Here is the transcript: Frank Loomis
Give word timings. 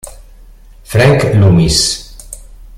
Frank 0.83 1.29
Loomis 1.37 1.77